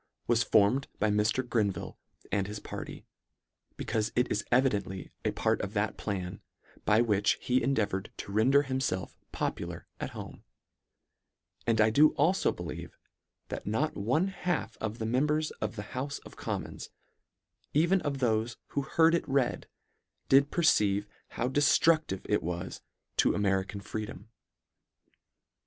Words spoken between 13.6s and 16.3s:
not one half of the members of the houfe